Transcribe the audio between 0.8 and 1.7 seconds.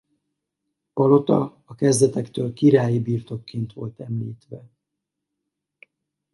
Palota